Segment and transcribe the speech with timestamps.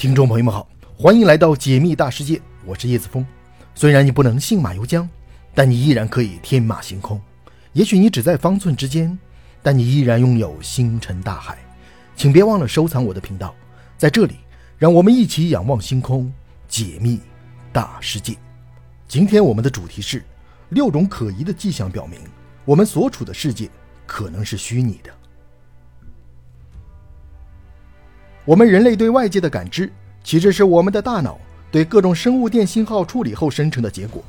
[0.00, 3.22] 听众朋友们好，欢迎来到解密大世界，我是叶子峰。
[3.74, 5.06] 虽然你不能信马由缰，
[5.54, 7.20] 但你依然可以天马行空。
[7.74, 9.18] 也许你只在方寸之间，
[9.62, 11.58] 但你依然拥有星辰大海。
[12.16, 13.54] 请别忘了收藏我的频道，
[13.98, 14.36] 在这里，
[14.78, 16.32] 让我们一起仰望星空，
[16.66, 17.20] 解密
[17.70, 18.34] 大世界。
[19.06, 20.24] 今天我们的主题是
[20.70, 22.18] 六种可疑的迹象，表明
[22.64, 23.68] 我们所处的世界
[24.06, 25.12] 可能是虚拟的。
[28.50, 29.88] 我们人类对外界的感知，
[30.24, 31.38] 其实是我们的大脑
[31.70, 34.20] 对各种生物电信号处理后生成的结果。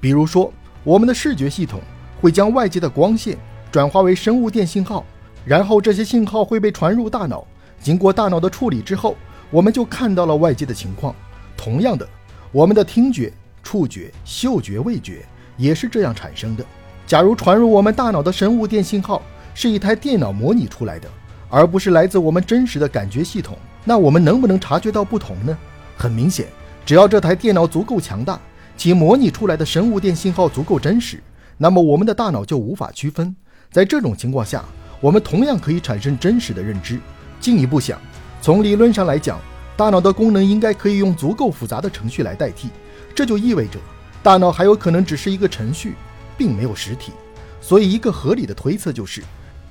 [0.00, 1.80] 比如说，我们的视觉系统
[2.20, 3.38] 会将外界的光线
[3.70, 5.06] 转化为生物电信号，
[5.44, 7.46] 然后这些信号会被传入大脑，
[7.80, 9.14] 经过大脑的处理之后，
[9.48, 11.14] 我们就看到了外界的情况。
[11.56, 12.04] 同样的，
[12.50, 15.24] 我们的听觉、触觉、嗅觉、味觉
[15.56, 16.66] 也是这样产生的。
[17.06, 19.22] 假如传入我们大脑的生物电信号
[19.54, 21.08] 是一台电脑模拟出来的，
[21.48, 25.56] 而不是来自我们真实的感觉系统，那我们能不能察觉到不同呢？
[25.96, 26.46] 很明显，
[26.84, 28.38] 只要这台电脑足够强大，
[28.76, 31.22] 其模拟出来的生物电信号足够真实，
[31.56, 33.34] 那么我们的大脑就无法区分。
[33.70, 34.64] 在这种情况下，
[35.00, 37.00] 我们同样可以产生真实的认知。
[37.40, 38.00] 进一步想，
[38.40, 39.40] 从理论上来讲，
[39.76, 42.68] 大脑的功能应该可以用足够复杂的程序来代替，
[43.14, 43.78] 这就意味着
[44.22, 45.94] 大脑还有可能只是一个程序，
[46.36, 47.12] 并没有实体。
[47.60, 49.22] 所以，一个合理的推测就是。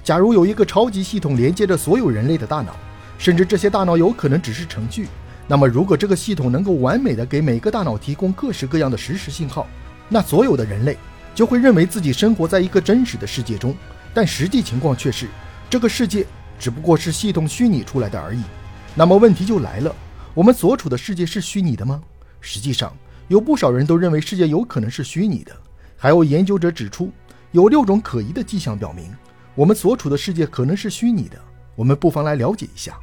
[0.07, 2.73] 假如有一个超级系统连接着所有人类的大脑，
[3.17, 5.05] 甚至这些大脑有可能只是程序，
[5.49, 9.67] 那么如果这个系统能够完美的给每个大脑提供各式各样的实时信号，
[10.07, 10.97] 那所有的人类
[11.35, 13.75] 就会认为自己生活在一个真实的世界中。
[14.13, 15.27] 但实际情况却是，
[15.69, 16.25] 这个世界
[16.57, 18.41] 只不过是系统虚拟出来的而已。
[18.95, 19.93] 那么问题就来了，
[20.33, 22.01] 我们所处的世界是虚拟的吗？
[22.39, 22.95] 实际上，
[23.27, 25.51] 有不少人都认为世界有可能是虚拟的。
[25.97, 27.11] 还有研究者指出，
[27.51, 29.13] 有六种可疑的迹象表明。
[29.57, 31.37] 我们所处的世界可能是虚拟的，
[31.75, 32.95] 我们不妨来了解一下。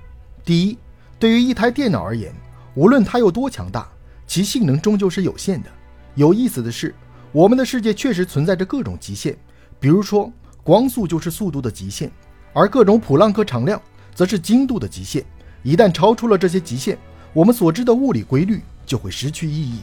[0.45, 0.79] 第一，
[1.19, 2.33] 对于一台电脑而言，
[2.77, 3.89] 无论它有多强大，
[4.25, 5.69] 其性能终究是有限的。
[6.15, 6.95] 有意思的是，
[7.33, 9.37] 我们的世界确实存在着各种极限，
[9.81, 10.33] 比如说
[10.63, 12.09] 光速就是速度的极限，
[12.53, 13.83] 而各种普朗克常量
[14.15, 15.25] 则是精度的极限。
[15.65, 16.97] 一旦超出了这些极限，
[17.33, 19.81] 我们所知的物理规律就会失去意义。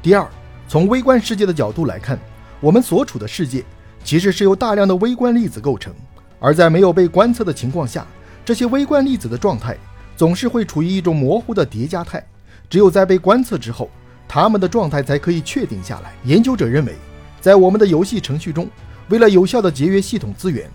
[0.00, 0.30] 第二，
[0.68, 2.16] 从微观世界的角度来看，
[2.60, 3.64] 我们所处的世界
[4.04, 5.92] 其实是由大量的微观粒子构成。
[6.42, 8.04] 而在没有被观测的情况下，
[8.44, 9.76] 这些微观粒子的状态
[10.16, 12.20] 总是会处于一种模糊的叠加态。
[12.68, 13.88] 只有在被观测之后，
[14.26, 16.12] 它们的状态才可以确定下来。
[16.24, 16.96] 研究者认为，
[17.40, 18.68] 在我们的游戏程序中，
[19.08, 20.68] 为了有效地节约系统资源，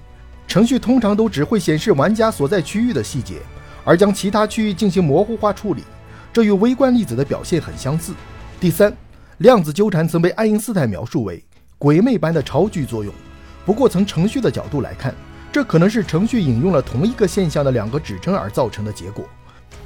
[0.47, 3.41] 程序通常都只会显示玩家所在区域的细节，
[3.83, 5.83] 而将其他区域进行模糊化处理。
[6.31, 8.13] 这与微观粒子的表现很相似。
[8.57, 8.95] 第三，
[9.39, 11.43] 量子纠缠曾被爱因斯坦描述为
[11.77, 13.13] 鬼魅般的超距作用。
[13.65, 15.13] 不过，从程序的角度来看，
[15.51, 19.25] 这可能是程序引用了同一个现象的两个指称而造成的结果。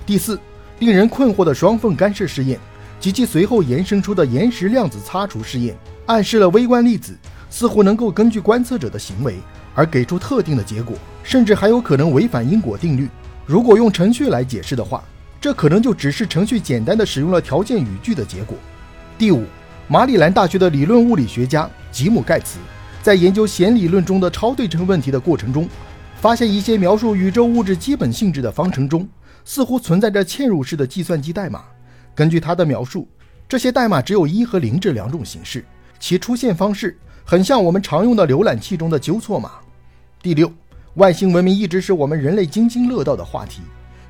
[0.05, 0.39] 第四，
[0.79, 2.59] 令人困惑的双缝干涉试验
[2.99, 5.75] 及其随后延伸出的延时量子擦除试验，
[6.07, 7.17] 暗示了微观粒子
[7.49, 9.37] 似乎能够根据观测者的行为
[9.73, 13.07] 而给出特定的结果，甚至还有可能违反因果定律。
[13.45, 15.03] 如果用程序来解释的话，
[15.39, 18.57] 这可能就只是程序简单的使用了条件语句的结果。
[19.17, 19.45] 第五，
[19.87, 22.59] 马里兰大学的理论物理学家吉姆盖茨。
[23.01, 25.67] 在研究弦理论中的超对称问题的过程中，
[26.17, 29.07] 发现一些描述宇宙物质基本性质的方程中，
[29.43, 31.63] 似乎存在着嵌入式的计算机代码。
[32.13, 33.07] 根据他的描述，
[33.49, 35.65] 这些代码只有一和零这两种形式，
[35.99, 36.95] 其出现方式
[37.25, 39.53] 很像我们常用的浏览器中的纠错码。
[40.21, 40.51] 第六，
[40.95, 43.61] 外星文明一直是我们人类津津乐道的话题。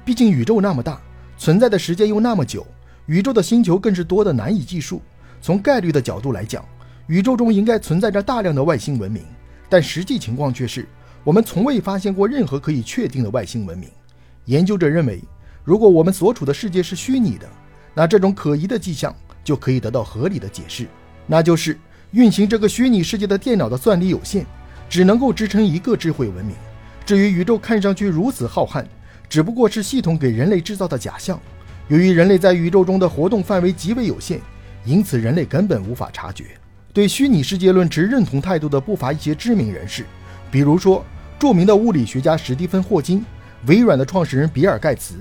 [0.04, 1.00] 毕竟宇宙那么大，
[1.38, 2.68] 存在的时间又那么久，
[3.06, 5.02] 宇宙的星球更是多得难以计数。
[5.42, 6.66] 从概率的角度来讲，
[7.12, 9.22] 宇宙中应该存在着大量的外星文明，
[9.68, 10.88] 但实际情况却是，
[11.26, 13.90] 我们从未发现过任何可以确定的外星文明。
[14.46, 15.22] 研究者认为，
[15.66, 17.46] 如果我们所处的世界是虚拟的，
[17.94, 19.14] 那这种可疑的迹象
[19.44, 20.88] 就可以得到合理的解释，
[21.28, 21.78] 那就是
[22.12, 24.46] 运行这个虚拟世界的电脑的算力有限，
[24.90, 26.56] 只能够支撑一个智慧文明。
[27.06, 28.86] 至于宇宙看上去如此浩瀚，
[29.28, 31.38] 只不过是系统给人类制造的假象。
[31.90, 34.40] 由于人类在宇宙中的活动范围极为有限，
[34.86, 36.46] 因此人类根本无法察觉。
[36.94, 40.06] 对虚拟世界论持认同态度的不乏一些知名人士，
[40.52, 41.06] 比如说
[41.40, 43.26] 著名的物理学家史蒂芬·霍金、
[43.66, 45.16] 微软的创始人比尔·盖茨、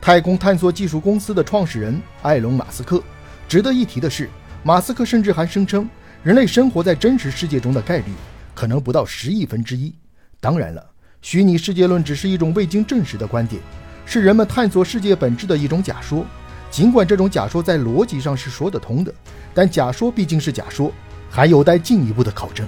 [0.00, 3.02] 太空探索技术公司的创始人埃隆·马斯克。
[3.48, 4.30] 值得一提的是，
[4.62, 5.88] 马斯克甚至还声称，
[6.22, 8.12] 人类生活在真实世界中的概率
[8.54, 9.92] 可能不到十亿分之一。
[10.40, 10.86] 当然了，
[11.22, 13.60] 虚拟世界论只是一种未经证实的观点，
[14.04, 16.24] 是人们探索世界本质的一种假说。
[16.70, 19.12] 尽管这种假说在逻辑上是说得通的，
[19.52, 20.92] 但假说毕竟是假说。
[21.30, 22.66] 还有待进一步的考证。